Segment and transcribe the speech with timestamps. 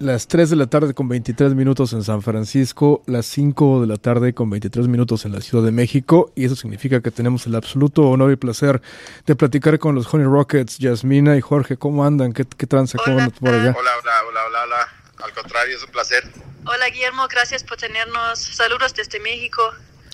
[0.00, 3.96] las 3 de la tarde con 23 minutos en San Francisco, las 5 de la
[3.96, 7.54] tarde con 23 minutos en la Ciudad de México, y eso significa que tenemos el
[7.54, 8.80] absoluto honor y placer
[9.26, 11.76] de platicar con los Honey Rockets, Yasmina y Jorge.
[11.76, 12.32] ¿Cómo andan?
[12.32, 12.96] ¿Qué, qué tranza?
[12.96, 13.24] ¿Cómo Hola.
[13.24, 13.76] andan por allá?
[13.78, 14.88] Hola, hola, hola, hola, hola.
[15.22, 16.24] Al contrario, es un placer.
[16.64, 18.38] Hola Guillermo, gracias por tenernos.
[18.38, 19.62] Saludos desde México.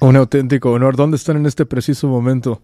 [0.00, 0.96] Un auténtico honor.
[0.96, 2.60] ¿Dónde están en este preciso momento?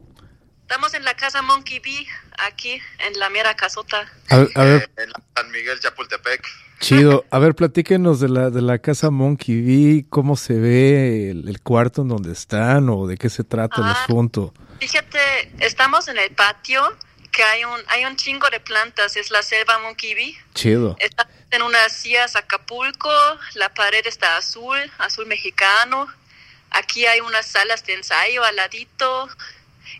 [0.72, 2.06] Estamos en la casa Monkey Bee,
[2.38, 4.10] aquí en la mera casota.
[4.30, 6.42] A, a ver, Eh, en San Miguel Chapultepec.
[6.80, 7.26] chido.
[7.30, 9.60] A ver, platíquenos de la, de la casa Monkey
[10.00, 13.82] V, cómo se ve el, el cuarto en donde están o de qué se trata
[13.82, 14.02] el Ah.
[14.04, 14.54] asunto.
[14.80, 16.82] Fíjate, estamos en el patio,
[17.32, 20.38] que hay un, hay un chingo de plantas, es la selva Monkey Bee.
[20.54, 20.96] Chido.
[21.00, 23.10] Estamos en unas sillas Acapulco,
[23.56, 26.06] la pared está azul, azul mexicano.
[26.70, 29.28] Aquí hay unas salas de ensayo al ladito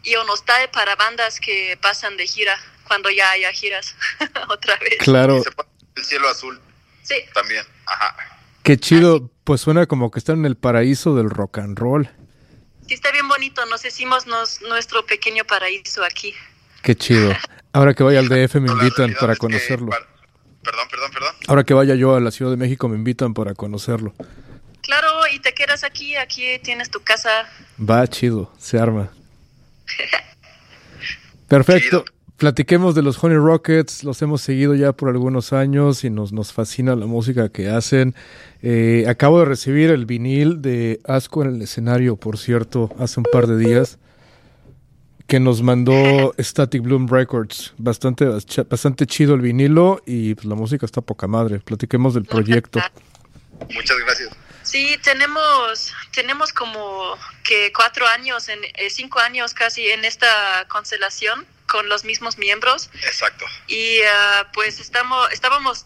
[0.03, 2.57] y un hostal para bandas que pasan de gira
[2.87, 3.95] cuando ya haya giras
[4.49, 4.97] otra vez.
[5.01, 5.39] Claro.
[5.39, 6.61] Y se pone el cielo azul
[7.03, 7.65] Sí, también.
[7.87, 8.17] Ajá.
[8.63, 9.31] Qué chido.
[9.45, 12.09] Pues suena como que están en el paraíso del rock and roll.
[12.87, 16.33] sí está bien bonito, nos hicimos nos- nuestro pequeño paraíso aquí.
[16.83, 17.33] Qué chido.
[17.73, 19.89] Ahora que vaya al DF me invitan para es que conocerlo.
[19.91, 20.07] par-
[20.63, 21.35] Perdón, perdón, perdón.
[21.49, 24.15] Ahora que vaya yo a la Ciudad de México me invitan para conocerlo.
[24.83, 27.49] Claro, y te quedas aquí, aquí tienes tu casa.
[27.81, 29.11] Va chido, se arma.
[31.49, 32.05] Perfecto.
[32.43, 36.53] Platiquemos de los Honey Rockets, los hemos seguido ya por algunos años y nos, nos
[36.53, 38.17] fascina la música que hacen.
[38.63, 43.27] Eh, acabo de recibir el vinil de Asco en el escenario, por cierto, hace un
[43.31, 44.01] par de días,
[45.29, 47.75] que nos mandó Static Bloom Records.
[47.79, 48.27] Bastante,
[48.69, 51.61] bastante chido el vinilo y pues, la música está poca madre.
[51.61, 52.81] Platiquemos del proyecto.
[53.73, 54.42] Muchas gracias.
[54.73, 61.47] Sí, tenemos, tenemos como que cuatro años, en, eh, cinco años casi en esta constelación
[61.69, 63.45] con los mismos miembros Exacto.
[63.67, 65.85] y ah, pues estamos, estábamos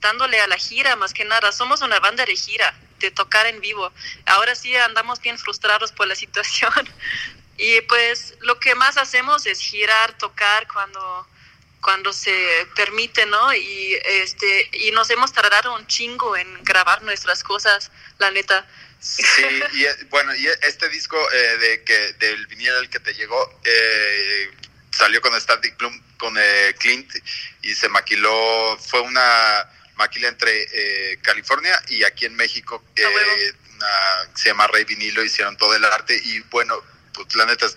[0.00, 1.52] dándole a la gira más que nada.
[1.52, 3.92] Somos una banda de gira, de tocar en vivo.
[4.26, 6.72] Ahora sí andamos bien frustrados por la situación
[7.56, 11.28] y pues lo que más hacemos es girar, tocar cuando
[11.84, 13.52] cuando se permite, ¿no?
[13.54, 18.66] Y este y nos hemos tardado un chingo en grabar nuestras cosas, la neta.
[19.00, 19.22] Sí,
[19.74, 23.60] y eh, bueno, y este disco eh, de que del vinil al que te llegó
[23.64, 24.50] eh,
[24.90, 27.12] salió con Static Bloom con eh, Clint
[27.62, 32.82] y se maquiló, fue una maquila entre eh, California y aquí en México,
[33.74, 36.80] una- se llama Rey Vinilo, hicieron todo el arte y bueno,
[37.12, 37.76] pues la neta es...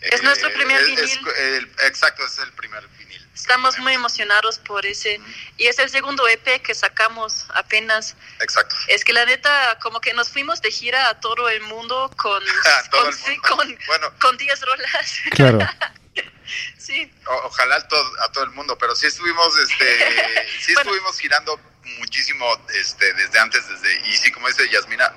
[0.00, 1.04] Es nuestro primer es- vinil.
[1.04, 3.21] es- el- exacto, es el primer vinil.
[3.34, 5.18] Estamos muy emocionados por ese
[5.56, 8.14] y es el segundo EP que sacamos apenas.
[8.40, 8.76] Exacto.
[8.88, 12.42] Es que la neta como que nos fuimos de gira a todo el mundo con
[12.90, 13.42] con, el sí, mundo.
[13.48, 15.16] con, Bueno, con 10 rolas.
[15.30, 15.58] Claro.
[16.78, 17.10] sí.
[17.26, 20.90] O- ojalá a todo, a todo el mundo, pero sí estuvimos, este, sí Bueno.
[20.90, 21.58] estuvimos girando
[21.98, 25.12] muchísimo, este, desde antes, desde, y sí, como dice Yasmina,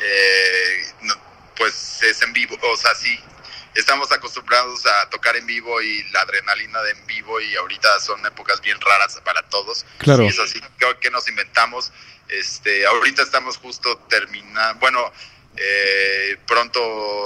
[0.00, 1.14] eh, no,
[1.56, 3.18] pues es en vivo, o sea, sí,
[3.74, 8.24] estamos acostumbrados a tocar en vivo y la adrenalina de en vivo y ahorita son
[8.26, 9.84] épocas bien raras para todos.
[9.98, 10.24] Claro.
[10.24, 11.92] Y es así, ¿qué, qué nos inventamos?
[12.28, 15.12] Este, ahorita estamos justo terminando, bueno,
[15.56, 16.80] eh, pronto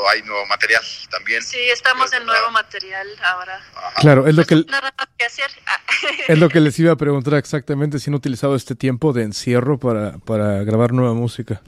[0.08, 1.42] hay nuevo material también.
[1.42, 3.60] Sí, estamos en nuevo material ahora.
[3.74, 4.00] Ajá.
[4.00, 5.50] Claro, es lo que, Nada más que hacer.
[5.66, 5.80] Ah.
[6.28, 9.78] es lo que les iba a preguntar exactamente si han utilizado este tiempo de encierro
[9.78, 11.62] para, para grabar nueva música.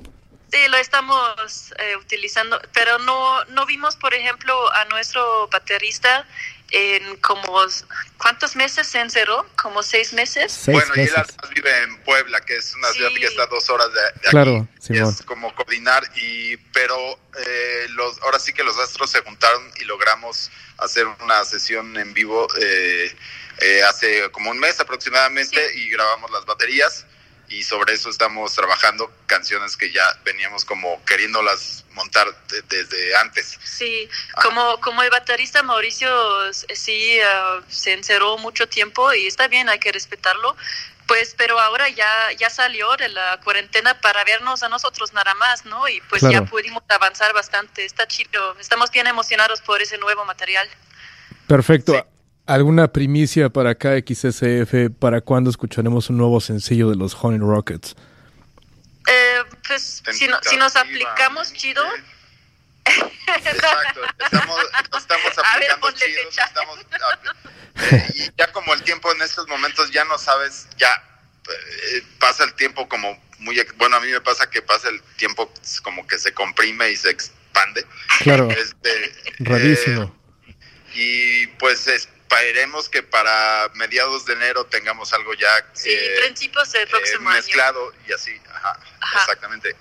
[0.50, 6.26] Sí, lo estamos eh, utilizando, pero no, no vimos, por ejemplo, a nuestro baterista
[6.70, 7.60] en como,
[8.18, 9.46] ¿cuántos meses se encerró?
[9.56, 10.52] ¿Como seis meses?
[10.52, 13.20] Seis bueno, y él además vive en Puebla, que es una ciudad Sí.
[13.20, 14.86] que está a dos horas de, de Claro, aquí.
[14.94, 15.14] Simón.
[15.14, 19.84] Es como coordinar, y pero eh, los ahora sí que los astros se juntaron y
[19.84, 23.14] logramos hacer una sesión en vivo eh,
[23.60, 27.04] eh, hace como un mes aproximadamente y grabamos las baterías
[27.48, 33.58] y sobre eso estamos trabajando canciones que ya veníamos como queriéndolas montar de- desde antes.
[33.64, 34.08] Sí,
[34.42, 39.68] como, como el baterista Mauricio s- sí ah, se encerró mucho tiempo y está bien,
[39.68, 40.56] hay que respetarlo.
[41.06, 45.64] Pues, pero ahora ya, ya salió de la cuarentena para vernos a nosotros nada más,
[45.64, 45.88] ¿no?
[45.88, 46.44] Y pues ya Claro.
[46.46, 47.82] pudimos avanzar bastante.
[47.86, 48.54] Está chido.
[48.60, 50.68] Estamos bien emocionados por ese nuevo material.
[51.46, 51.94] Perfecto.
[51.94, 52.00] Sí.
[52.48, 54.90] ¿Alguna primicia para KXSF?
[54.98, 57.94] ¿Para cuándo escucharemos un nuevo sencillo de los Honey Rockets?
[59.06, 61.84] Eh, pues si, no- si nos aplicamos chido,
[62.86, 66.78] Exacto, estamos, ver, aplicando chido, estamos,
[68.14, 70.88] y ya como el tiempo en estos momentos ya no sabes, ya
[71.50, 75.52] eh, pasa el tiempo como muy, bueno, a mí me pasa que pasa el tiempo
[75.82, 77.84] como que se comprime y se expande.
[78.20, 80.14] Claro, Este, rarísimo.
[80.46, 80.54] eh,
[80.94, 86.70] y pues es- esperemos que para mediados de enero tengamos algo ya sí, eh, principios
[86.72, 88.78] del próximo mezclado y así, ajá,
[89.20, 89.76] exactamente.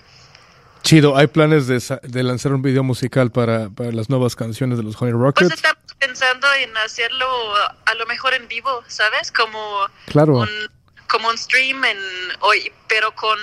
[0.82, 4.84] Chido, ¿hay planes de, de, lanzar un video musical para, para, las nuevas canciones de
[4.84, 5.48] los Honey Rockets?
[5.48, 7.26] Pues estamos pensando en hacerlo
[7.84, 9.32] a lo mejor en vivo, ¿sabes?
[9.32, 10.36] Como claro.
[10.36, 10.48] un,
[11.08, 11.98] como un stream, en,
[12.40, 13.38] hoy, pero con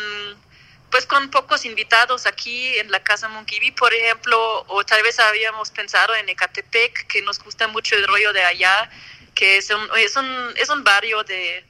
[0.92, 5.20] pues con pocos invitados aquí en la casa Monkey Bee, por ejemplo, o tal vez
[5.20, 8.90] habíamos pensado en Ecatepec, que nos gusta mucho el rollo de allá,
[9.34, 11.66] que es un, es un, es un barrio de,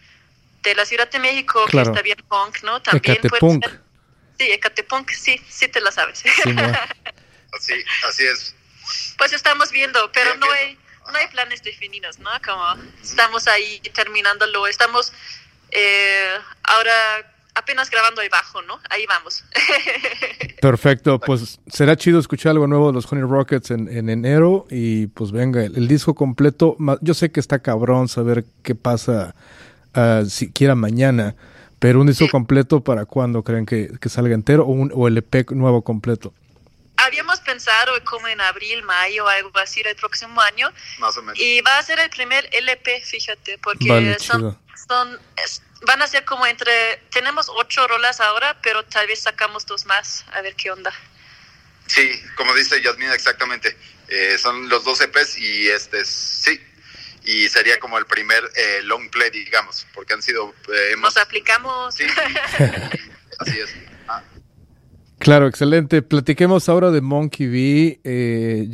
[0.62, 2.82] de la Ciudad de México que está bien punk, ¿no?
[2.82, 3.66] También Ecatepunk.
[4.38, 6.24] sí, Ecatepunk, sí, sí te la sabes.
[7.54, 7.74] así,
[8.08, 8.56] así es.
[9.18, 10.78] Pues estamos viendo, pero no hay,
[11.12, 12.30] no hay planes definidos, ¿no?
[12.44, 15.14] Como estamos ahí terminándolo, estamos
[15.72, 18.80] eh, ahora apenas grabando ahí bajo, ¿no?
[18.90, 19.44] Ahí vamos.
[20.62, 25.32] Perfecto, pues será chido escuchar algo nuevo de los Honey Rockets en, enero y pues
[25.32, 29.34] venga, el, disco completo, yo sé que está cabrón saber qué pasa
[29.96, 31.36] uh, siquiera mañana,
[31.80, 35.52] pero un disco completo para cuándo creen que, salga entero o, un, o el EP
[35.52, 36.34] nuevo completo.
[36.98, 40.72] Habíamos pensado como en abril, mayo, algo así el próximo año.
[41.00, 41.40] Más o menos.
[41.40, 45.20] Y va a ser el primer LP, fíjate, porque son, son
[45.86, 50.26] van a ser como entre, tenemos ocho rolas ahora, pero tal vez sacamos dos más,
[50.34, 50.94] a ver qué onda.
[51.88, 53.78] Sí, como dice Yasmina, exactamente.
[54.08, 56.60] Eh, son los dos EPs y este, sí,
[57.26, 60.54] y sería como el primer eh, long play, digamos, porque han sido...
[60.74, 61.96] Eh, Nos aplicamos.
[61.96, 62.06] Sí,
[63.40, 63.76] así es.
[64.08, 64.22] Ah.
[65.20, 66.02] Claro, excelente.
[66.04, 68.00] Platiquemos ahora de Monkey B.
[68.04, 68.68] Eh,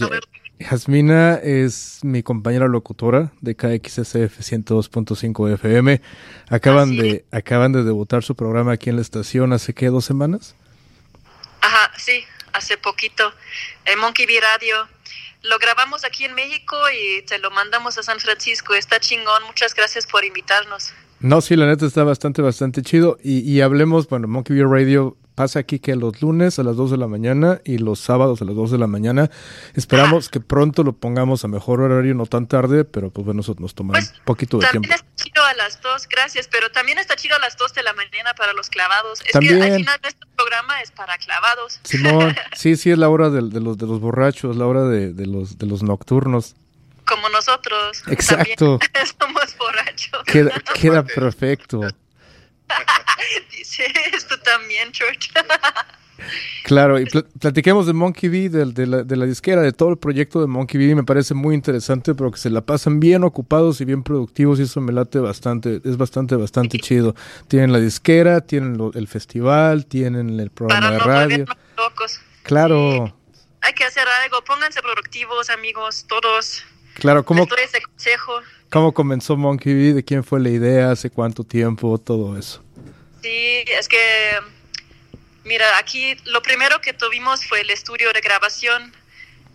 [0.63, 6.01] Jasmina es mi compañera locutora de KXSF 102.5 FM.
[6.49, 10.55] Acaban de acaban de debutar su programa aquí en la estación hace qué dos semanas.
[11.61, 12.23] Ajá, sí,
[12.53, 13.31] hace poquito.
[13.85, 14.87] En Monkey Bee Radio.
[15.43, 18.75] Lo grabamos aquí en México y te lo mandamos a San Francisco.
[18.75, 19.43] Está chingón.
[19.47, 20.93] Muchas gracias por invitarnos.
[21.19, 23.17] No, sí, la neta está bastante, bastante chido.
[23.23, 26.91] Y, y hablemos, bueno, Monkey Bee Radio pasa aquí que los lunes a las 2
[26.91, 29.29] de la mañana y los sábados a las 2 de la mañana.
[29.75, 33.55] Esperamos que pronto lo pongamos a mejor horario, no tan tarde, pero pues bueno, eso
[33.59, 34.89] nos tomará pues, un poquito de tiempo.
[34.89, 37.83] También está chido a las 2, gracias, pero también está chido a las 2 de
[37.83, 39.21] la mañana para los clavados.
[39.21, 41.79] Es que al final nuestro programa es para clavados.
[41.83, 45.27] Simón, sí, sí, es la hora de, los, de los borrachos, la hora de, de,
[45.27, 46.55] los, de los nocturnos.
[47.05, 48.03] Como nosotros.
[48.07, 48.79] Exacto.
[49.19, 50.23] somos borrachos.
[50.25, 51.81] Queda, queda perfecto.
[53.51, 54.20] Dice esto
[54.51, 55.29] también, George.
[56.63, 57.05] Claro, y
[57.39, 60.79] platiquemos de Monkey B, de, la, de, la, disquera, de todo el proyecto de Monkey
[60.79, 60.93] B.
[60.93, 64.63] Me parece muy interesante, pero que se la pasan bien ocupados y bien productivos, y
[64.63, 67.15] eso me late bastante, es bastante, bastante chido.
[67.47, 71.45] Tienen la disquera, tienen el festival, tienen el programa de radio.
[72.43, 73.17] Claro.
[73.61, 76.63] Hay que hacer algo, pónganse productivos, amigos, todos.
[76.95, 78.33] Claro, ¿cómo, ese consejo.
[78.69, 79.93] ¿cómo comenzó Monkey B?
[79.93, 80.91] ¿De quién fue la idea?
[80.91, 81.97] ¿Hace cuánto tiempo?
[81.97, 82.63] Todo eso.
[83.21, 84.39] Sí, es que,
[85.43, 88.95] mira, aquí lo primero que tuvimos fue el estudio de grabación.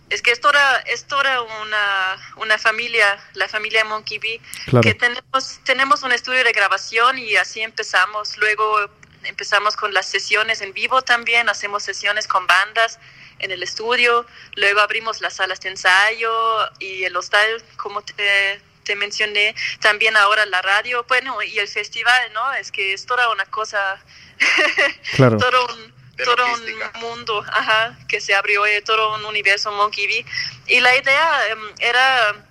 [0.09, 4.41] Es que esto era, esto era una, una familia, la familia Monkey Bee,
[4.81, 8.37] que tenemos, tenemos un estudio de grabación y así empezamos.
[8.37, 8.89] Luego
[9.23, 12.99] empezamos con las sesiones en vivo también, hacemos sesiones con bandas
[13.39, 14.25] en el estudio,
[14.55, 16.31] luego abrimos las salas de ensayo
[16.79, 22.33] y el hostal, como te, te mencioné, también ahora la radio, bueno, y el festival,
[22.33, 22.53] ¿no?
[22.53, 24.01] Es que es toda una cosa,
[25.17, 25.93] todo un,
[26.23, 30.25] todo un mundo, ajá, que se abrió, eh, todo un universo Monkey Bee.
[30.67, 32.43] Y la idea em, era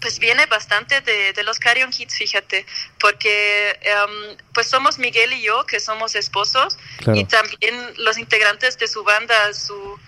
[0.00, 2.66] pues viene bastante de, de los Carrion Kids, fíjate,
[2.98, 6.78] porque em, pues somos Miguel y yo, que somos esposos,
[7.14, 10.00] y también los integrantes de su banda, su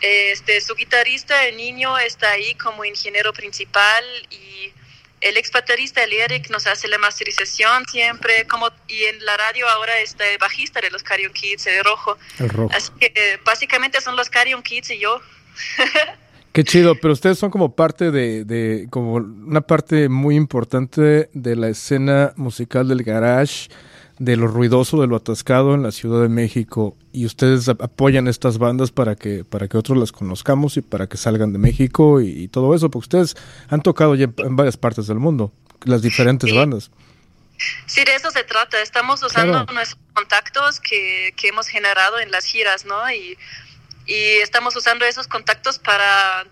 [0.00, 4.72] este, su guitarrista, el niño, está ahí como ingeniero principal y
[5.20, 9.68] el ex baterista, el Eric, nos hace la masterización siempre, como y en la radio
[9.68, 12.18] ahora está el bajista de los Carrion Kids, el rojo.
[12.38, 12.74] El rojo.
[12.74, 15.20] Así que básicamente son los Carrion Kids y yo.
[16.52, 21.56] Qué chido, pero ustedes son como parte de, de, como una parte muy importante de
[21.56, 23.68] la escena musical del garage
[24.18, 28.58] de lo ruidoso, de lo atascado en la Ciudad de México y ustedes apoyan estas
[28.58, 32.48] bandas para que para que otros las conozcamos y para que salgan de México y,
[32.48, 33.36] todo eso, porque ustedes
[33.68, 35.52] han tocado ya en varias partes del mundo,
[35.84, 36.90] las diferentes bandas.
[37.86, 38.80] Sí, de eso se trata.
[38.82, 43.10] Estamos usando nuestros contactos que, que hemos generado en las giras, ¿no?
[43.10, 43.36] Y,
[44.06, 46.46] y estamos usando esos contactos para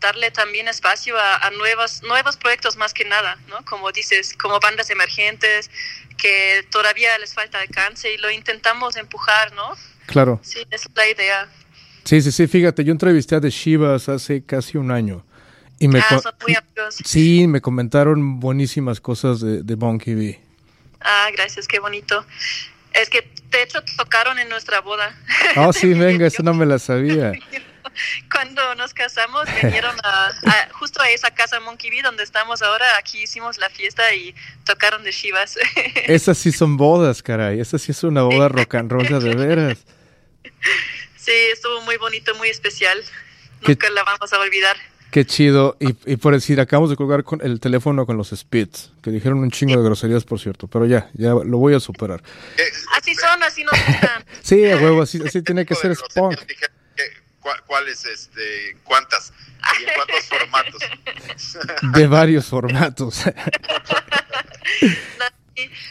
[0.00, 3.64] darle también espacio a, a nuevos, nuevos proyectos más que nada, ¿no?
[3.64, 5.70] Como dices, como bandas emergentes
[6.16, 9.74] que todavía les falta alcance y lo intentamos empujar, ¿no?
[10.06, 10.40] Claro.
[10.42, 11.48] Sí, es la idea.
[12.04, 15.24] Sí, sí, sí, fíjate, yo entrevisté a The Shivas hace casi un año
[15.78, 16.96] Y me Ah, son muy amigos.
[17.04, 20.40] Sí, me comentaron buenísimas cosas de, de Monkey B.
[21.00, 22.24] Ah, gracias, qué bonito.
[22.92, 25.16] Es que de hecho tocaron en nuestra boda.
[25.56, 27.32] Oh, sí, venga, eso no me la sabía.
[28.32, 32.84] Cuando nos casamos, vinieron a, a- justo a esa casa Monkey Bee donde estamos ahora.
[32.98, 34.34] Aquí hicimos la fiesta y
[34.64, 35.56] tocaron de Shivas.
[36.06, 37.60] Esas sí son bodas, caray.
[37.60, 39.78] Esa sí es una boda rock and roll de veras.
[41.16, 42.98] sí, estuvo muy bonito, muy especial.
[43.60, 44.76] ¿Qué- Nunca la vamos a olvidar.
[45.10, 45.76] Qué chido.
[45.78, 49.38] Y, y por decir, acabamos de colgar con el teléfono con los Spits, que dijeron
[49.38, 50.66] un chingo de groserías, por cierto.
[50.66, 52.20] Pero ya, ya lo voy a superar.
[52.96, 54.24] Así son, así nos gustan.
[54.42, 56.36] Sí, a huevo, así, así tiene que ser Spunk.
[57.44, 59.32] Dije, ¿qué- cua- ¿Cuáles, este, cuántas?
[59.80, 60.82] ¿Y en cuántos formatos?
[61.94, 63.22] De varios formatos.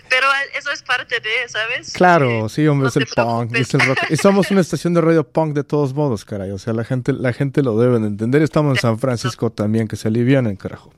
[0.09, 1.93] Pero eso es parte de, ¿sabes?
[1.93, 3.97] Claro, sí, hombre, no es el punk, es el rock.
[4.09, 6.51] Y somos una estación de radio punk de todos modos, caray.
[6.51, 8.41] O sea, la gente, la gente lo debe de entender.
[8.41, 10.93] Estamos en San Francisco también, que se alivianen, carajo.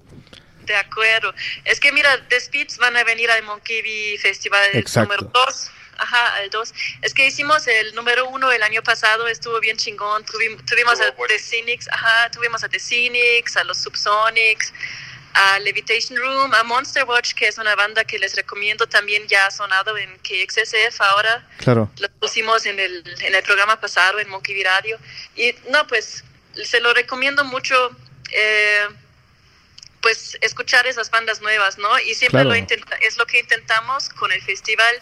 [0.66, 1.32] De acuerdo.
[1.64, 5.14] Es que mira, The Speeds van a venir al Monkey Bee Festival Exacto.
[5.16, 5.72] número 2.
[5.98, 6.74] Ajá, al 2.
[7.02, 10.25] Es que hicimos el número uno el año pasado, estuvo bien chingón.
[10.25, 11.34] Tuvi- tuvimos Estuvo a bueno.
[11.34, 14.74] The Cynics, ajá, tuvimos a The Cynics, a los Subsonics,
[15.34, 19.48] a Levitation Room, a Monster Watch, que es una banda que les recomiendo también, ya
[19.48, 21.46] ha sonado en KXSF ahora.
[21.58, 24.98] Claro, Lo pusimos en el, en el programa pasado en Monkey Radio.
[25.36, 26.24] Y no, pues
[26.64, 27.75] se lo recomiendo mucho,
[28.32, 28.88] eh,
[30.02, 32.00] pues escuchar esas bandas nuevas, ¿no?
[32.00, 32.50] Y siempre Claro.
[32.50, 34.96] lo intenta es lo que intentamos con el festival,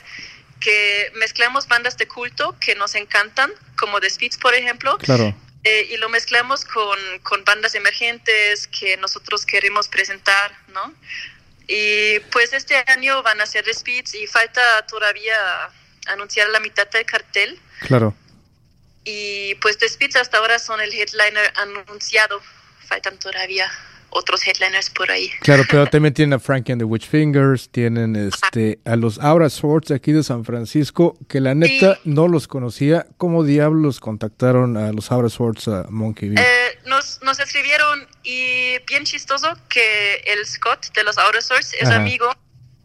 [0.59, 5.35] que mezclamos bandas de culto que nos encantan, como The Spits, por ejemplo, claro.
[5.63, 10.93] eh, y lo mezclamos con, con bandas emergentes que nosotros queremos presentar, ¿no?
[11.67, 15.35] Y pues este año van a ser The Speeds y falta todavía
[16.07, 17.59] anunciar la mitad del cartel.
[17.81, 18.15] Claro.
[19.05, 22.41] Y pues The Speeds hasta ahora son el headliner anunciado.
[22.87, 23.71] Faltan todavía
[24.13, 25.29] otros headliners por ahí.
[25.41, 29.49] Claro, pero también tienen a Frankie and the Witch Fingers, tienen este a los Aura
[29.49, 32.01] Swords aquí de San Francisco, que la neta Sí.
[32.05, 33.05] no los conocía.
[33.17, 36.35] ¿Cómo diablos contactaron a los Aura Swords a Monkey B?
[36.41, 41.87] Eh, nos, nos escribieron y bien chistoso que el Scott de los Outer Source es
[41.89, 41.97] Ajá.
[41.97, 42.31] amigo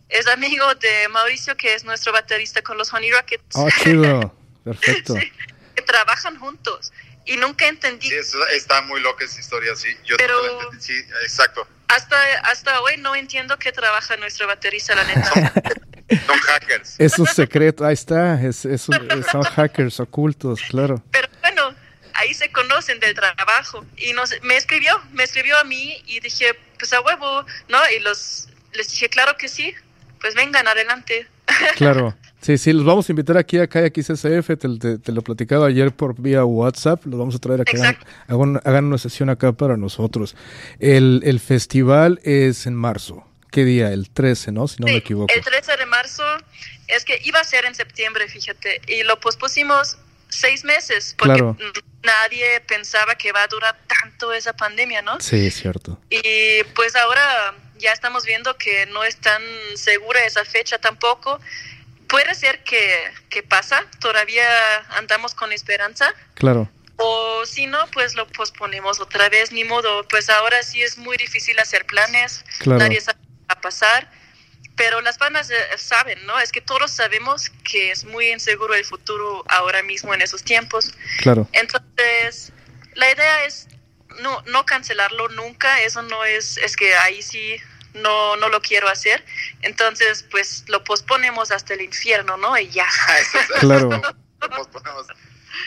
[0.08, 3.54] es amigo de Mauricio que es nuestro baterista con los Honey Rockets.
[3.56, 4.34] Oh, chido.
[4.64, 5.14] Perfecto.
[5.16, 5.30] Sí,
[5.74, 6.92] que trabajan juntos
[7.28, 9.88] y nunca entendí Sí, eso- está muy loca esa historia, sí.
[10.04, 11.66] Yo Pero- no la entendí, sí, exacto.
[11.88, 12.16] hasta
[12.50, 15.30] hasta hoy no entiendo qué trabaja nuestro baterista la neta.
[16.26, 16.94] Son hackers.
[16.98, 18.40] Es un secreto, ahí está.
[18.42, 21.02] Es, es un- es- son hackers ocultos, claro.
[21.10, 21.74] Pero bueno,
[22.14, 23.84] ahí se conocen del trabajo.
[23.96, 27.78] Y nos, me escribió, me escribió a mí y dije, pues a huevo, ¿no?
[27.90, 29.74] Y los, les dije, claro que sí,
[30.20, 31.28] pues vengan adelante.
[31.76, 32.16] Claro.
[32.40, 35.66] Sí, sí, los vamos a invitar aquí a Kayak XSF, te, te- te lo platicaba
[35.66, 39.28] ayer por vía WhatsApp, los vamos a traer a que hagan, hagan- hagan una sesión
[39.28, 40.36] acá para nosotros.
[40.78, 43.24] El, el festival es en marzo.
[43.50, 43.90] ¿Qué día?
[43.92, 44.68] El 13, ¿no?
[44.68, 45.32] Si no Sí, me equivoco.
[45.34, 46.22] El 13 de marzo
[46.86, 51.56] es que iba a ser en septiembre, fíjate, y lo pospusimos seis meses porque Claro.
[52.04, 55.18] nadie pensaba que va a durar tanto esa pandemia, ¿no?
[55.20, 55.98] Sí, es cierto.
[56.10, 59.42] Y pues ahora ya estamos viendo que no es tan
[59.74, 61.40] segura esa fecha tampoco.
[62.08, 64.46] Puede ser que, que pasa, todavía
[64.96, 66.68] andamos con esperanza, Claro.
[66.96, 70.06] o si no, pues lo posponemos otra vez, ni modo.
[70.08, 72.78] Pues ahora sí es muy difícil hacer planes, Claro.
[72.80, 74.10] nadie sabe qué va a pasar,
[74.76, 76.38] pero las bandas eh, saben, ¿no?
[76.38, 80.94] Es que todos sabemos que es muy inseguro el futuro ahora mismo en esos tiempos.
[81.18, 81.48] Claro.
[81.52, 82.52] Entonces,
[82.94, 83.66] la idea es
[84.20, 87.56] no, no cancelarlo nunca, eso no es, es que ahí sí
[87.94, 89.24] no, no lo quiero hacer.
[89.62, 92.56] Entonces, pues lo posponemos hasta el infierno, ¿no?
[92.58, 92.86] Y ya.
[93.60, 94.00] Claro.
[94.40, 95.06] lo posponemos.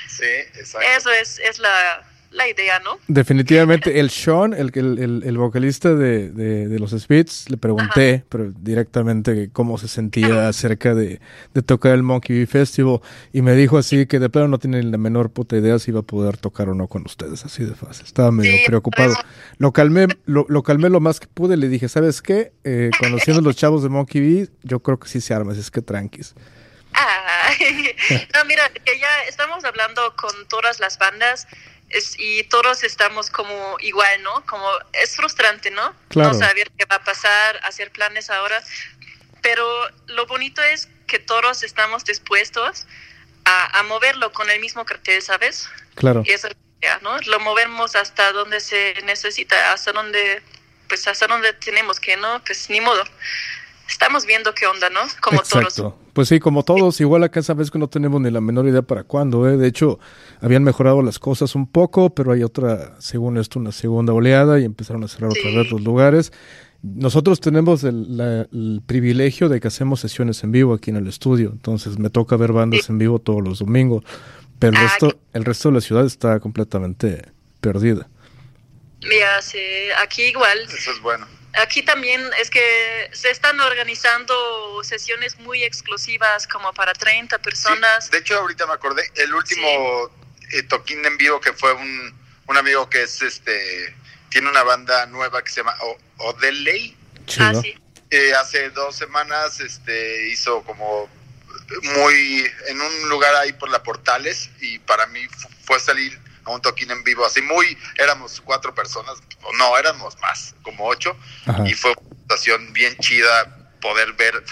[0.08, 0.88] Sí, exacto.
[0.88, 2.92] Eso es, es la, la idea, ¿no?
[3.08, 8.52] Definitivamente, el Sean, el, el, el- vocalista de, de- de los Spits, le pregunté pero
[8.58, 11.20] directamente cómo se sentía acerca de,
[11.54, 13.02] de tocar el Monkey Bee Festival
[13.34, 16.00] y me dijo así que de plano no tiene la menor puta idea si iba
[16.00, 18.06] a poder tocar o no con ustedes, así de fácil.
[18.06, 19.14] Estaba medio Sí, preocupado.
[19.58, 22.54] Lo calmé, lo, lo calmé lo más que pude, le dije, ¿sabes qué?
[22.64, 25.70] Eh, conociendo a los chavos de Monkey Bee, yo creo que sí se arma, es
[25.70, 26.34] que tranquis.
[26.94, 27.92] Ay,
[28.34, 31.48] no, mira, que ya estamos hablando con todas las bandas
[31.94, 34.46] es- y todos estamos como igual, ¿no?
[34.46, 35.94] Como es frustrante, ¿no?
[36.10, 36.34] Claro.
[36.34, 38.62] No saber qué va a pasar, hacer planes ahora.
[39.42, 39.66] Pero
[40.08, 42.86] lo bonito es que todos estamos dispuestos
[43.46, 45.68] a, a moverlo con el mismo cartel, ¿sabes?
[45.96, 46.24] Claro.
[46.26, 47.18] Y esa es la idea, ¿no?
[47.30, 50.42] Lo movemos hasta donde se necesita, hasta donde,
[50.88, 52.44] pues hasta donde tenemos que, ¿no?
[52.46, 53.04] Pues ni modo.
[53.90, 55.02] estamos viendo qué onda, ¿no?
[55.20, 55.70] Como Exacto.
[55.76, 55.94] todos.
[56.14, 59.04] Pues sí, como todos, igual acá sabes que no tenemos ni la menor idea para
[59.04, 59.58] cuándo, ¿eh?
[59.58, 60.00] De hecho,
[60.42, 64.66] habían mejorado las cosas un poco, pero hay otra, según esto, una segunda oleada y
[64.66, 65.56] empezaron a cerrar otra Sí.
[65.56, 66.34] vez los lugares.
[66.84, 71.08] Nosotros tenemos el, la- el privilegio de que hacemos sesiones en vivo aquí en el
[71.08, 74.04] estudio, entonces me toca ver bandas en vivo todos los domingos,
[74.58, 77.24] pero el Ah, resto, el resto de la ciudad está completamente
[77.62, 78.08] perdida.
[79.02, 79.60] Ya, sí,
[80.02, 80.60] aquí igual.
[80.76, 81.28] Eso es bueno.
[81.62, 82.62] Aquí también es que
[83.12, 84.34] se están organizando
[84.84, 88.10] sesiones muy exclusivas como para 30 Sí, personas.
[88.10, 89.68] de hecho, ahorita me acordé, el último
[90.54, 92.14] eh, toquín en vivo que fue un,
[92.48, 93.96] un amigo que es este,
[94.30, 95.98] tiene una banda nueva que se llama O-
[96.30, 96.96] Odeley.
[97.40, 97.74] Ah, sí.
[98.10, 101.10] Eh, hace dos semanas este, hizo como
[101.96, 106.50] muy en un lugar ahí por la Portales y para mí fu- fue salir a
[106.52, 111.16] un toquín en vivo así muy éramos cuatro personas o no éramos más como ocho
[111.46, 111.64] Ajá.
[111.68, 114.44] y fue una situación bien chida poder ver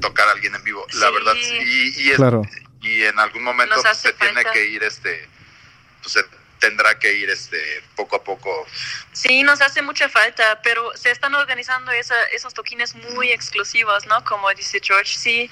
[0.00, 2.42] tocar a alguien en vivo la verdad y, es- Claro.
[2.82, 5.28] Y en algún momento pues, se tiene que ir este
[6.02, 6.24] pues se
[6.58, 8.66] tendrá que ir este poco a poco
[9.12, 14.24] Sí, nos hace mucha falta, pero se están organizando esa- esos toquines muy exclusivos, ¿no?
[14.24, 15.50] Como dice George, sí.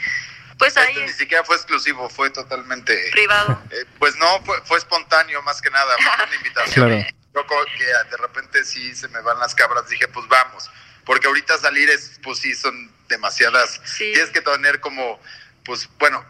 [0.58, 3.62] Pues ahí este ni siquiera fue exclusivo fue totalmente privado.
[3.70, 6.88] Eh, pues no, fue, fue espontáneo más que nada, fue una invitación.
[6.88, 7.06] Claro.
[7.34, 10.68] Yo como que de repente sí se me van las cabras, dije pues vamos,
[11.04, 14.12] porque ahorita salir es, pues sí, son demasiadas, Sí.
[14.12, 15.20] tienes que tener como,
[15.64, 16.24] pues bueno,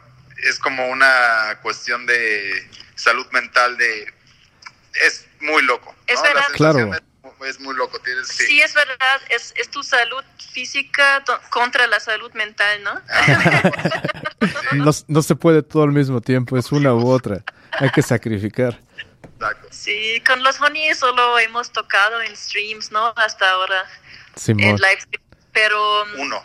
[0.44, 4.12] es como una cuestión de salud mental de,
[5.06, 5.94] es muy loco.
[6.06, 6.22] Es ¿no?
[6.22, 6.40] verdad.
[6.40, 6.94] La sensación Claro.
[7.42, 8.44] Es, es muy loco, tienes, sí.
[8.44, 13.00] Sí, es verdad, es, es tu salud física contra la salud mental, ¿no?
[14.72, 17.42] No, no se puede todo al mismo tiempo, es una u otra.
[17.72, 18.78] Hay que sacrificar.
[19.22, 19.68] Exacto.
[19.70, 23.12] Sí, con los Honey solo hemos tocado en streams, ¿no?
[23.16, 23.84] Hasta ahora,
[24.36, 24.64] Simón.
[24.64, 25.00] en live
[25.52, 26.44] pero mm, Uno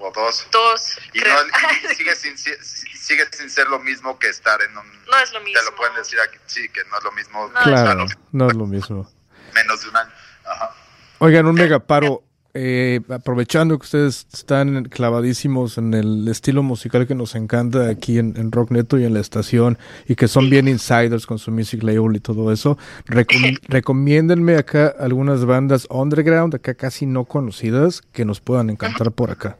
[0.00, 0.46] o dos.
[0.52, 1.34] dos, Y, creo.
[1.34, 4.84] no, y sigue, sin, sigue sin ser lo mismo que estar en un...
[4.86, 5.60] no es lo mismo.
[5.60, 7.48] Te lo pueden decir aquí, sí, que no es lo mismo.
[7.48, 9.08] No, Claro, no es lo mismo.
[9.54, 10.10] menos de un año.
[10.44, 10.74] Ajá.
[11.18, 12.22] Oigan, un megaparo.
[12.52, 18.36] Eh, aprovechando que ustedes están clavadísimos en el estilo musical que nos encanta aquí en,
[18.36, 19.78] en Rock Neto y en la estación,
[20.08, 24.92] y que son bien insiders con su music label y todo eso, recom- recomiéndenme acá
[24.98, 29.56] algunas bandas underground, acá casi no conocidas, que nos puedan encantar por acá.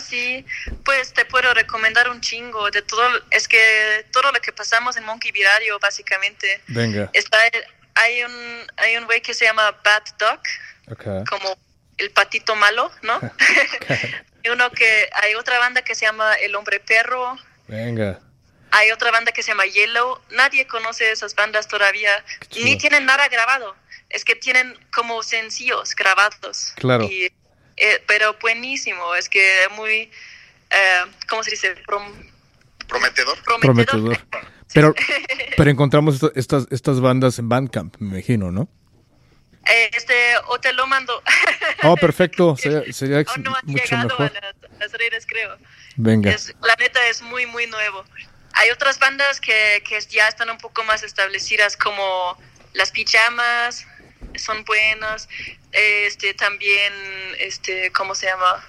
[0.00, 0.46] Ah, sí,
[0.84, 5.04] pues te puedo recomendar un chingo de todo, es que todo lo que pasamos en
[5.04, 7.38] Monkey Viradio, básicamente, Venga, está,
[7.94, 10.40] hay un, hay un güey que se llama Bad Duck,
[10.90, 11.24] acá.
[11.28, 11.58] como
[11.98, 13.20] el patito malo, ¿no?
[14.42, 17.36] Y uno que, hay otra banda que se llama El Hombre Perro,
[17.68, 18.20] Venga.
[18.70, 22.24] hay otra banda que se llama Yellow, nadie conoce esas bandas todavía,
[22.56, 23.76] ni tienen nada grabado,
[24.08, 26.72] es que tienen como sencillos grabados.
[26.76, 27.04] Claro.
[27.04, 27.30] Y,
[27.80, 30.10] eh, pero buenísimo, es que muy,
[30.70, 31.74] eh, ¿cómo se dice?
[31.84, 32.30] Prom-
[32.86, 33.38] Prometedor.
[33.42, 33.96] prometedor.
[33.96, 34.26] Prometedor.
[34.72, 34.94] Pero,
[35.56, 38.68] pero encontramos esto- estas, estas bandas en Bandcamp, me imagino, ¿no?
[39.66, 40.14] Eh, este,
[40.48, 41.22] o te lo mando.
[41.82, 42.56] Oh, perfecto.
[42.58, 44.26] Sería, sería Aún no han mucho llegado mejor.
[44.36, 45.56] a las, a las redes, creo.
[45.96, 46.30] Venga.
[46.30, 48.04] Es, la neta es muy, muy nuevo.
[48.52, 52.36] Hay otras bandas que, que ya están un poco más establecidas, como
[52.74, 53.86] Las Pijamas,
[54.36, 55.28] son buenas.
[55.72, 56.92] Este, también,
[57.38, 58.64] este, ¿cómo se llama?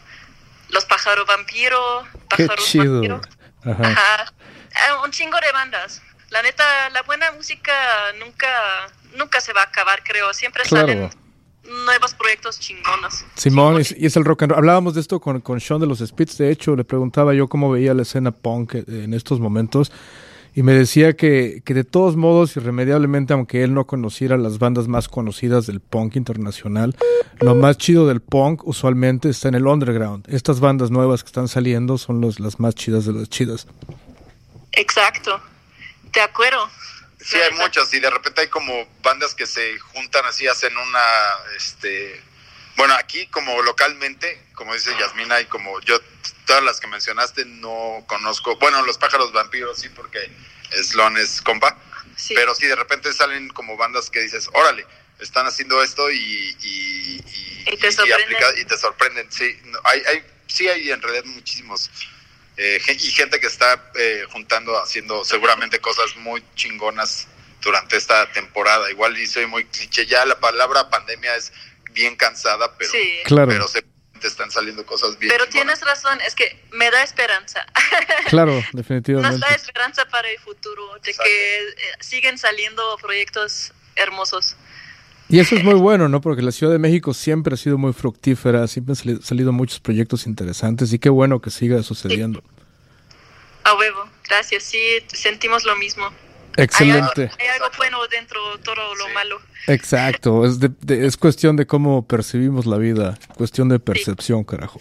[0.69, 2.03] Los Pájaro Vampiro.
[2.35, 2.93] Qué Pájaros chido.
[2.93, 3.21] Vampiro.
[3.63, 3.87] Ajá.
[3.87, 4.33] Ajá.
[4.75, 6.01] Ah, un chingo de bandas.
[6.29, 7.73] La neta, la buena música
[8.19, 8.47] nunca,
[9.17, 10.33] nunca se va a acabar, creo.
[10.33, 10.87] Siempre Claro.
[10.87, 11.09] salen
[11.85, 13.25] nuevos proyectos chingonos.
[13.35, 14.59] Simón, y, es el rock and roll.
[14.59, 17.69] Hablábamos de esto con, con Sean de los Spits, de hecho, le preguntaba yo cómo
[17.71, 19.91] veía la escena punk en estos momentos,
[20.53, 24.87] y me decía que, que de todos modos, irremediablemente, aunque él no conociera las bandas
[24.87, 26.95] más conocidas del punk internacional,
[27.39, 30.25] lo más chido del punk usualmente está en el underground.
[30.29, 33.65] Estas bandas nuevas que están saliendo son los, las más chidas de las chidas.
[34.73, 35.41] Exacto.
[36.13, 36.69] De acuerdo.
[37.19, 37.63] Sí, hay neta.
[37.63, 41.05] muchos y de repente hay como bandas que se juntan así, hacen una,
[41.55, 42.19] este,
[42.77, 45.99] bueno, aquí como localmente, como dice Yasmina, y como yo,
[46.45, 50.29] todas las que mencionaste no conozco, bueno, los pájaros vampiros sí, porque
[50.83, 51.77] Sloan es compa,
[52.15, 52.33] Sí.
[52.35, 54.85] pero sí, de repente salen como bandas que dices, órale,
[55.19, 56.55] están haciendo esto y...
[56.61, 57.23] Y,
[57.67, 58.23] Y te sorprenden.
[58.35, 59.59] aplica- y te sorprenden, sí.
[59.65, 61.89] No, hay, hay, sí hay en realidad muchísimos
[62.57, 67.27] eh, y gente que está eh, juntando, haciendo seguramente cosas muy chingonas
[67.61, 68.89] durante esta temporada.
[68.91, 71.51] Igual y soy muy cliché, ya la palabra pandemia es
[71.93, 73.17] bien cansada, pero, sí.
[73.25, 73.83] Claro, pero se
[74.19, 75.79] te están saliendo cosas bien Pero chingonas.
[75.79, 77.65] tienes razón, es que me da esperanza.
[78.29, 79.39] claro, Nos definitivamente.
[79.39, 81.23] da esperanza para el futuro, de Exacto.
[81.29, 84.55] que eh, siguen saliendo proyectos hermosos.
[85.27, 86.19] Y eso es muy bueno, ¿no?
[86.21, 90.27] Porque la Ciudad de México siempre ha sido muy fructífera, siempre han salido muchos proyectos
[90.27, 92.43] interesantes y qué bueno que siga sucediendo.
[93.63, 96.11] A huevo, gracias, sí, sentimos lo mismo.
[96.57, 97.31] Excelente.
[97.39, 99.41] Hay, algo bueno dentro de todo lo malo.
[99.67, 104.79] Exacto, es, es cuestión de cómo percibimos la vida, cuestión de percepción, carajo.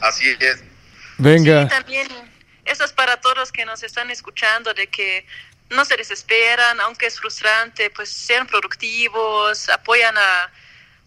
[0.00, 0.62] Así es.
[1.18, 1.64] Venga.
[1.64, 2.08] Sí, también,
[2.64, 5.26] eso es para todos los que nos están escuchando, de que
[5.70, 10.50] no se desesperan, aunque es frustrante, pues sean productivos, apoyan a,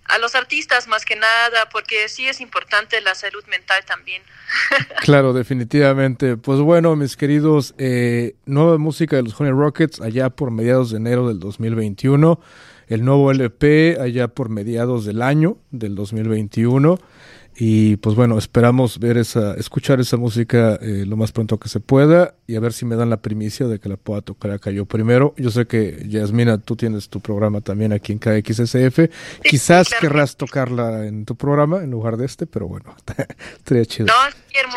[0.08, 4.22] a los artistas más que nada, porque sí es importante la salud mental también.
[5.02, 6.38] claro, definitivamente.
[6.38, 10.98] Pues bueno, mis queridos, eh, nueva música de los Honey Rockets allá por mediados de
[10.98, 12.39] enero del 2021,
[12.88, 17.00] el nuevo LP allá por mediados del año del 2021.
[17.60, 21.80] Y pues bueno, esperamos ver esa, escuchar esa música eh, lo más pronto que se
[21.80, 24.70] pueda y a ver si me dan la primicia de que la pueda tocar acá
[24.70, 25.34] yo primero.
[25.38, 29.10] Yo sé que Yasmina, tú tienes tu programa también aquí en KXSF.
[29.43, 32.96] Quizás querrás tocarla en tu programa en lugar de este, pero bueno,
[33.58, 34.06] estaría chido.
[34.06, 34.13] No,
[34.50, 34.76] Guillermo,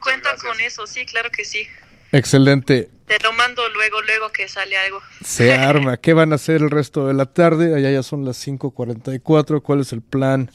[0.00, 1.66] cuenta con eso, sí, claro que sí.
[2.12, 2.90] Excelente.
[3.06, 5.00] Te lo mando luego, luego que sale algo.
[5.24, 5.96] Se arma.
[5.96, 7.74] ¿Qué van a hacer el resto de la tarde?
[7.74, 9.62] Allá ya son las 5.44.
[9.62, 10.48] ¿Cuál es el plan?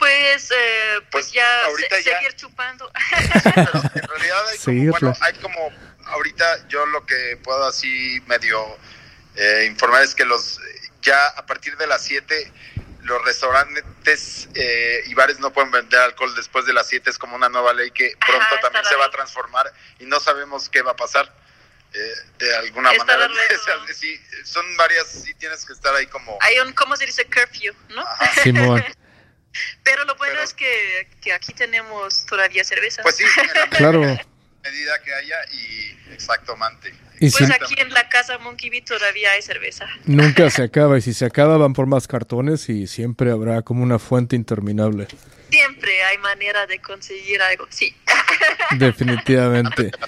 [0.00, 0.54] Pues, eh,
[1.10, 2.16] pues, pues, ya ahorita ya...
[2.16, 2.90] seguir chupando.
[3.14, 5.72] en realidad hay como, bueno, hay como,
[6.06, 8.78] ahorita yo lo que puedo así medio
[9.36, 10.58] eh, informar es que los
[11.02, 12.50] ya a partir de las 7
[13.02, 17.36] los restaurantes eh, y bares no pueden vender alcohol después de las 7, es como
[17.36, 20.92] una nueva ley que pronto también se va a transformar y no sabemos qué va
[20.92, 21.30] a pasar.
[21.92, 23.28] Eh, de alguna manera.
[23.92, 26.38] sí, son varias, sí tienes que estar ahí como...
[26.40, 27.24] Hay un, ¿cómo se dice?
[27.24, 28.04] Curfew, ¿no?
[28.44, 28.84] Simón.
[29.82, 33.02] Pero lo bueno es que, que, aquí tenemos todavía cerveza.
[33.02, 33.24] Pues sí,
[33.76, 34.00] claro.
[34.00, 36.94] medida que haya y exactamente.
[37.18, 39.86] Y pues aquí en la casa Monkey Bee todavía hay cerveza.
[40.06, 43.82] Nunca se acaba y si se acaba van por más cartones y siempre habrá como
[43.82, 45.06] una fuente interminable.
[45.50, 47.94] Siempre hay manera de conseguir algo, sí.
[48.78, 49.90] Definitivamente.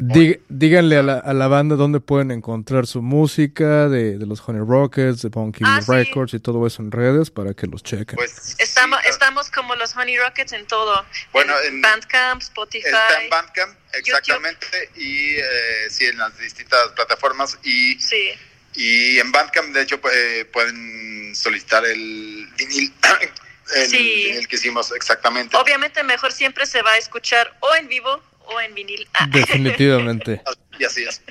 [0.00, 4.62] díganle a la, a la, banda dónde pueden encontrar su música de, de los Honey
[4.66, 8.16] Rockets, de Monkey ah, Records y todo eso en redes para que los chequen.
[8.16, 11.04] Pues, estamos, estamos como los Honey Rockets en todo.
[11.32, 12.86] Bueno, en, Bandcamp, Spotify.
[12.86, 17.58] Está en Bandcamp, exactamente, y eh, sí, en las distintas plataformas.
[17.62, 18.30] Y, sí.
[18.74, 22.92] y en Bandcamp, de hecho, eh, pueden solicitar el vinil.
[23.74, 25.56] en, el que hicimos exactamente.
[25.56, 29.08] Obviamente mejor siempre se va a escuchar o en vivo o en vinil.
[29.14, 29.26] Ah.
[29.30, 30.42] Definitivamente.
[30.78, 31.22] y así es.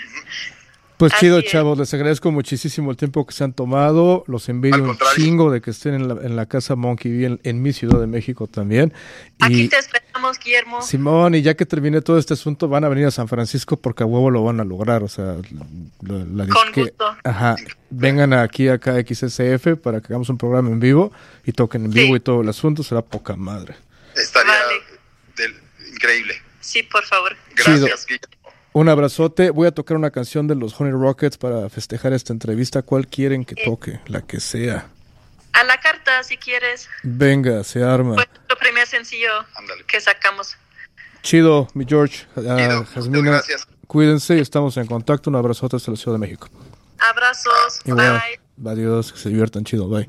[1.00, 4.26] Pues chido, chavos, les agradezco muchísimo el tiempo que se han tomado.
[4.28, 7.62] Los envío un chingo de que estén en la, en la casa Monkey bien en,
[7.62, 8.92] mi Ciudad de México también.
[9.40, 10.82] Aquí te esperamos, Guillermo.
[10.82, 14.04] Simón, y ya que termine todo este asunto, van a venir a San Francisco porque
[14.04, 15.02] a huevo lo van a lograr.
[15.02, 15.38] O sea,
[16.02, 17.16] la, Con gusto.
[17.24, 17.56] Ajá.
[17.90, 21.14] Vengan aquí a KXSF para que hagamos un programa en vivo
[21.46, 22.84] y toquen en vivo y todo el asunto.
[22.84, 23.74] Será poca madre.
[24.18, 24.54] Estaría
[25.94, 26.34] increíble.
[26.60, 27.38] Sí, por favor.
[27.56, 28.39] Gracias, Guillermo.
[28.74, 29.50] Un abrazote.
[29.50, 32.82] Voy a tocar una canción de los Honey Rockets para festejar esta entrevista.
[32.82, 34.00] ¿Cuál quieren que toque?
[34.08, 34.88] La que sea.
[35.54, 36.88] A la carta, si quieres.
[37.04, 38.14] Venga, se arma.
[38.14, 39.30] Fue lo primer sencillo
[39.88, 40.56] que sacamos.
[41.24, 42.26] Chido, mi George.
[42.36, 43.42] Uh, Jasmina,
[43.88, 45.30] cuídense y estamos en contacto.
[45.30, 46.48] Un abrazote hasta la Ciudad de México.
[47.00, 47.82] Abrazos.
[47.86, 48.40] bye.
[48.66, 49.64] Adiós, que se diviertan.
[49.64, 50.08] Chido, bye.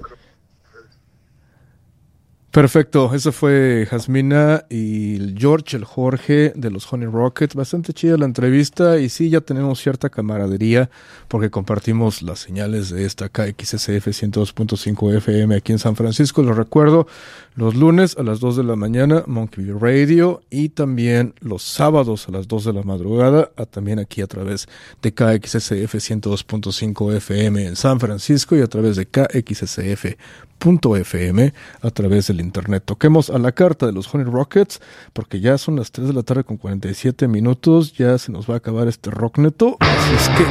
[2.51, 7.55] Perfecto, eso fue Jasmina y George, el Jorge de los Honey Rockets.
[7.55, 10.91] Bastante chida la entrevista y sí, ya tenemos cierta camaradería
[11.29, 16.43] porque compartimos las señales de esta KXSF 102.5 FM aquí en San Francisco.
[16.43, 17.07] Lo recuerdo,
[17.55, 22.33] los lunes a las 2 de la mañana, Monkey Radio y también los sábados a
[22.33, 24.67] las 2 de la madrugada, también aquí a través
[25.03, 30.17] de KXSF 102.5 FM en San Francisco y a través de KXSF
[30.63, 32.83] .fm a través del internet.
[32.85, 34.81] Toquemos a la carta de los Honey Rockets
[35.13, 38.55] porque ya son las 3 de la tarde con 47 minutos, ya se nos va
[38.55, 40.45] a acabar este rockneto, así es que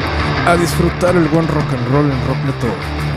[0.49, 3.08] a disfrutar el buen rock and roll en rockneto.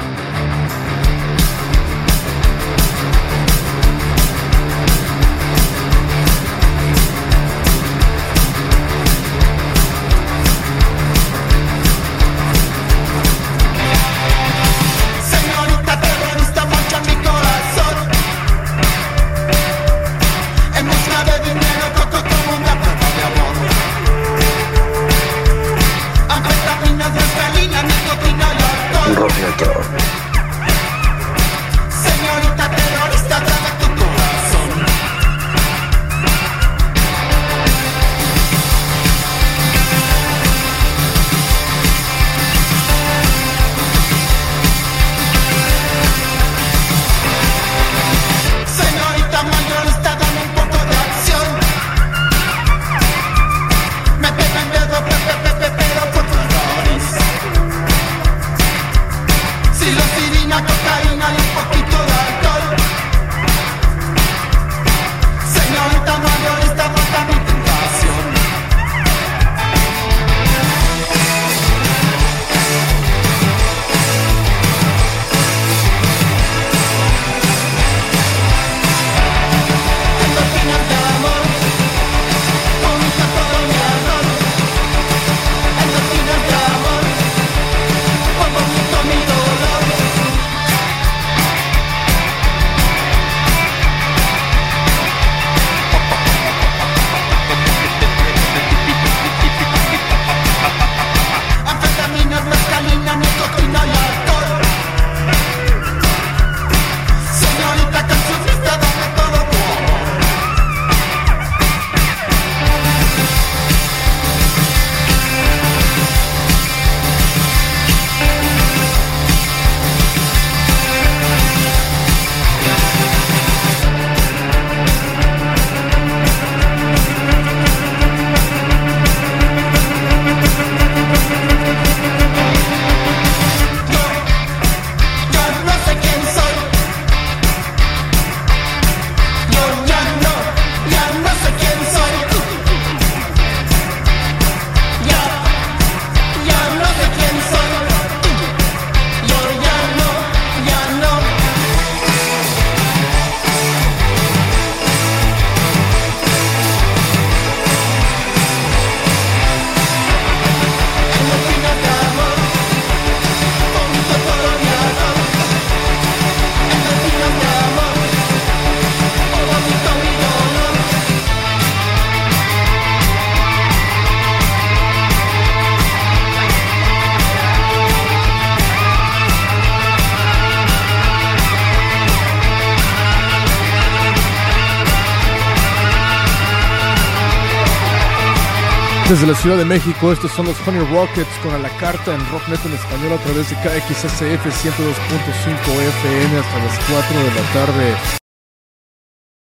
[189.12, 192.30] Desde la Ciudad de México, estos son los Honey Rockets con a la carta en
[192.30, 198.21] Rocknet en español a través de KXSF 102.5 FM hasta las 4 de la tarde.